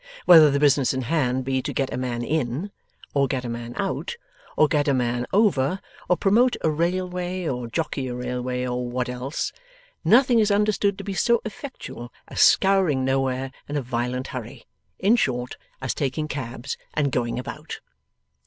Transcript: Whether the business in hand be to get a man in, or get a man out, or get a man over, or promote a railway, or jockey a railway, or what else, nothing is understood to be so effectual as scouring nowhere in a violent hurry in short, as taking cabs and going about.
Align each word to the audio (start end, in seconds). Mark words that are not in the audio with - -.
Whether 0.25 0.49
the 0.49 0.59
business 0.59 0.95
in 0.95 1.03
hand 1.03 1.45
be 1.45 1.61
to 1.61 1.73
get 1.73 1.93
a 1.93 1.95
man 1.95 2.23
in, 2.23 2.71
or 3.13 3.27
get 3.27 3.45
a 3.45 3.49
man 3.49 3.75
out, 3.77 4.17
or 4.57 4.67
get 4.67 4.87
a 4.87 4.95
man 4.95 5.27
over, 5.31 5.79
or 6.09 6.17
promote 6.17 6.55
a 6.61 6.71
railway, 6.71 7.47
or 7.47 7.67
jockey 7.67 8.07
a 8.07 8.15
railway, 8.15 8.65
or 8.65 8.89
what 8.89 9.09
else, 9.09 9.53
nothing 10.03 10.39
is 10.39 10.49
understood 10.49 10.97
to 10.97 11.03
be 11.03 11.13
so 11.13 11.39
effectual 11.45 12.11
as 12.27 12.41
scouring 12.41 13.05
nowhere 13.05 13.51
in 13.69 13.77
a 13.77 13.81
violent 13.83 14.29
hurry 14.29 14.65
in 14.97 15.17
short, 15.17 15.55
as 15.83 15.93
taking 15.93 16.27
cabs 16.27 16.77
and 16.95 17.11
going 17.11 17.37
about. 17.37 17.79